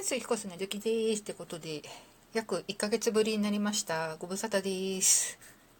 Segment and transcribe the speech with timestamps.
[0.00, 0.18] ーす。
[0.18, 1.22] ひこすね、ドキです。
[1.22, 1.82] ってことで、
[2.32, 4.16] 約1ヶ月ぶりになりました。
[4.16, 5.38] ご無沙汰です。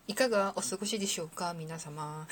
[0.08, 2.26] いかがお過ごしでしょうか皆様。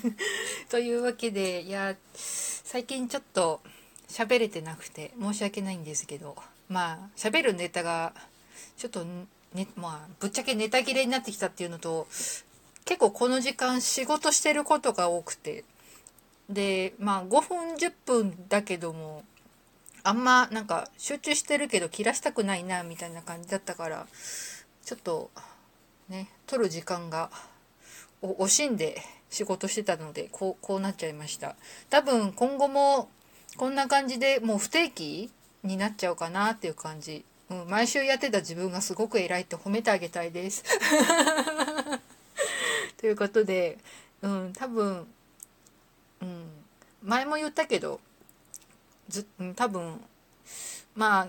[0.70, 3.60] というわけで、いや、最近ちょっと
[4.08, 6.34] 喋れてなくて申し訳ないんですけど、
[6.68, 8.14] まあ、喋るネタが、
[8.78, 9.04] ちょっと、
[9.52, 12.06] ね、まあ、ぶっちゃけネタ切れになってきたっていうのと、
[12.86, 15.64] 結構この時間仕事してることが多くて、
[16.48, 19.24] で、まあ5分10分だけども、
[20.08, 24.06] あんまなんか集中してるけど切らしたくないなみたいな感じだったから
[24.82, 25.30] ちょっと
[26.08, 27.28] ね取る時間が
[28.22, 31.56] 惜しんで仕事してたのでこうこうなっちゃいました。
[31.90, 33.10] 多分今後も
[33.58, 35.30] こんな感じでもう不定期
[35.62, 40.64] になっちゃうかなっていう感じ、うん、毎週やってた自分がすごく偉いって褒めてあげたいです。
[42.96, 43.76] ということで、
[44.22, 45.06] うん、多分、
[46.22, 46.50] うん、
[47.02, 48.00] 前も言ったけど
[49.08, 49.26] ず
[49.56, 50.00] 多分
[50.94, 51.28] まあ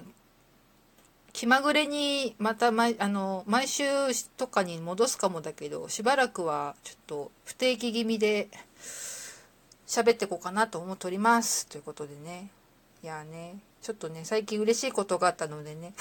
[1.32, 3.86] 気まぐれにまた毎あの毎週
[4.38, 8.50] とかに戻すかもだけどしばらくはちょっと不定期気味で
[9.88, 11.66] 喋ってこうかなと思っております。
[11.68, 12.50] ということでね。
[13.02, 15.94] いやねちょっとね最近嬉しいことがあったのでね。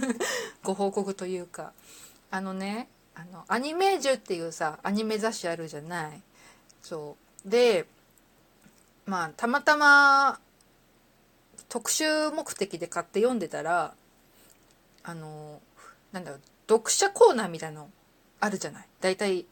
[0.62, 1.72] ご報告というか。
[2.30, 6.22] あのねあのアニメージュっていうさアニメ雑誌あるじゃない。
[6.82, 7.48] そう。
[7.48, 7.86] で
[9.04, 10.38] まあたまたま
[11.68, 13.94] 特集目的で買って読んでたら
[15.02, 15.60] あの
[16.12, 17.88] なんだろう読者コーナーみたいの
[18.40, 18.86] あるじゃない？
[19.00, 19.44] 大体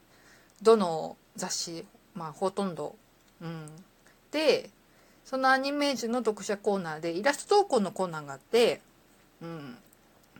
[0.62, 1.84] どの雑誌
[2.14, 2.96] まあほとんど。
[3.42, 3.66] うん。
[4.30, 4.70] で
[5.24, 8.80] そのアニメージュの読者コーナーでイラスト投稿のコーナーがあって
[9.42, 9.76] うん。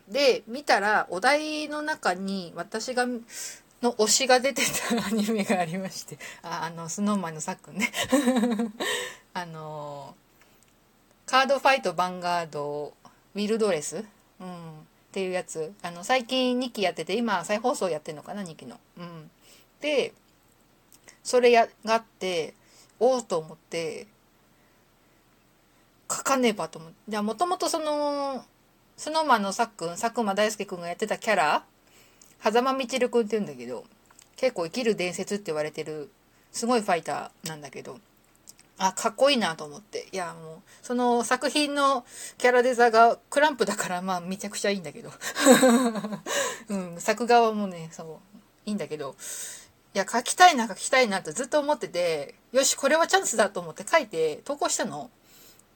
[0.09, 3.05] で見たらお題の中に私が
[3.81, 7.91] の推しが出てたアニメがありましてああのスノーマンのさっくんね。
[9.33, 10.15] あの
[11.35, 12.93] カードファイトヴァンガード
[13.35, 14.05] ウィルドレス、
[14.39, 14.53] うん、っ
[15.11, 15.73] ていうやつ。
[15.81, 18.79] あの最近2期やってて今再放送やってんのかな2期の。
[18.97, 19.29] うん、
[19.81, 20.13] で
[21.25, 22.53] それやがって
[23.01, 24.07] おおと思って
[26.09, 26.95] 書かねばと思って。
[27.09, 28.45] じゃあもともとその
[28.95, 31.65] スノーマンのさっくん佐久間大介くんがやってたキャラ
[32.41, 33.83] 狭間みちるくんって言うんだけど
[34.37, 36.09] 結構生きる伝説って言われてる
[36.53, 37.99] すごいファイターなんだけど
[38.77, 40.07] あ、かっこいいなと思って。
[40.11, 42.05] いや、もう、その作品の
[42.37, 45.11] キャラデザがクランプだから、まあ、めちゃくちゃいいんだけど。
[46.69, 49.15] うん、作画はもうね、そう、いいんだけど、
[49.93, 55.09] いや、書きたいな、書きたいなってずっと思ってて、よし、これはチャンスだと思って書いて投稿したの。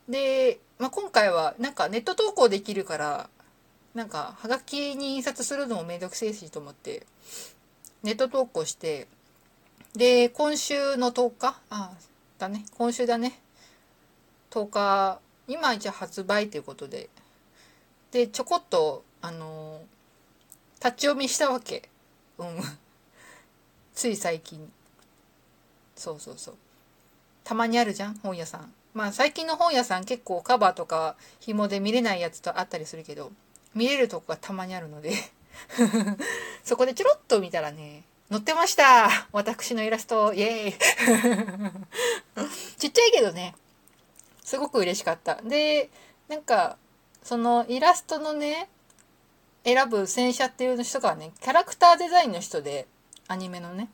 [0.08, 3.30] で、まあ、今回は、なんかネット投稿できるから、
[3.94, 7.06] なんか、はがきに印刷するのもめんどくせえしと思って、
[8.02, 9.08] ネット投稿して、
[9.94, 11.92] で、今週の10日、あ、
[12.40, 12.64] だね。
[12.76, 13.38] 今週だね。
[14.50, 17.08] 10日今一応発売ということで。
[18.10, 19.82] でちょこっとあの
[20.82, 21.88] 立ち読みしたわけ。
[22.38, 22.60] うん。
[23.94, 24.72] つい最近。
[25.94, 26.54] そうそうそう。
[27.44, 28.72] たまにあるじゃん本屋さん。
[28.94, 33.30] まあ最近の本屋さん結構カバーとか紐で見れないやつとあったりするけど
[33.74, 35.12] 見れるとこがたまにあるので。
[36.64, 39.10] そこでちょろっと見たらね載ってました。
[39.32, 40.32] 私のイラスト。
[40.32, 40.72] イエーイ。
[42.78, 43.56] ちっちゃいけどね、
[44.44, 45.42] すごく嬉しかった。
[45.42, 45.90] で、
[46.28, 46.78] なんか、
[47.24, 48.68] そのイラストのね、
[49.64, 52.86] 選ぶ戦車っていう人がね、キャラクターデザインの人で、
[53.26, 53.88] アニメのね、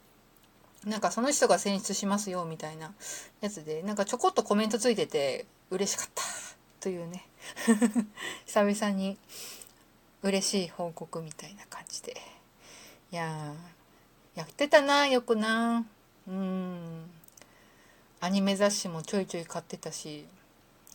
[0.84, 2.92] なんかその人が選出しますよみたいな。
[3.40, 6.22] やつで、なんかちょこっとコメントついてて嬉しかった。
[6.80, 7.26] というね、
[8.44, 9.18] 久々に
[10.22, 12.20] 嬉しい報告みたいな感じで。
[13.12, 13.75] いやー、
[14.36, 15.84] やってたなよくな。
[16.28, 17.10] うん。
[18.20, 20.26] アニメ雑誌もちょいちょい買ってたし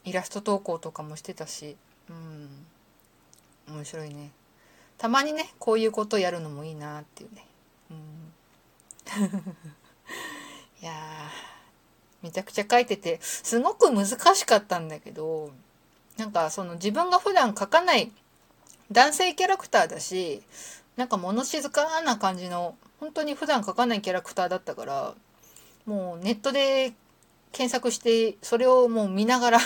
[0.03, 1.75] イラスト投稿とかもしてたし
[2.09, 2.49] うん。
[3.67, 4.31] 面白いね。
[4.97, 7.45] たまにねこういうことやるのもいいなっていうね。
[7.89, 8.33] うん。
[10.81, 10.93] いや
[12.21, 15.51] めちゃくちゃ書いててすごく難しかったんだけど
[16.17, 18.11] なんかその自分が普段書かない
[18.91, 20.43] 男性キャラクターだし
[20.97, 25.15] なんか物静かな感じの本当に普段描かないキャラクターだったから
[25.85, 26.93] もうネットで
[27.51, 29.59] 検索してそれをもう見ながら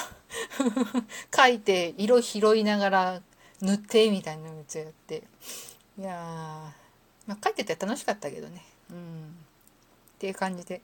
[1.32, 3.22] 描いて色拾いながら
[3.62, 5.24] 塗ってみたいなのをやって。
[5.98, 6.74] いや
[7.26, 8.66] まあ描いてて楽しかったけどね。
[8.92, 9.36] うん。
[10.16, 10.82] っていう感じで。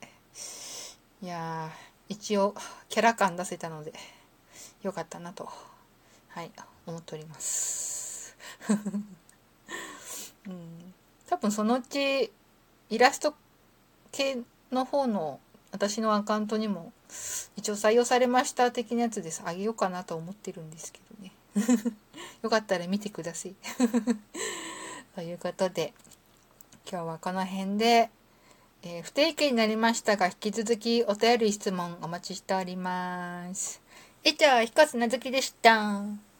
[1.22, 1.70] いや
[2.08, 2.54] 一応
[2.88, 3.92] キャラ感出せたので
[4.82, 5.48] よかったなと
[6.28, 6.50] はい
[6.86, 8.36] 思っております。
[10.46, 10.94] うん
[11.28, 12.30] 多分そのうち
[12.90, 13.34] イラスト
[14.10, 14.38] 系
[14.70, 15.40] の方の
[15.70, 16.92] 私のアカウントにも
[17.56, 21.32] 一応採用されました的なやつですあげようかなと思ってるんですけどね
[22.42, 23.54] よかったら見てください。
[25.14, 25.92] ということで、
[26.90, 28.10] 今日はこの辺で、
[28.82, 33.80] えー、不定期になりましたが、引き続きお便り質問お待ちしております。
[34.24, 36.31] 以上、ひこつなずきでした。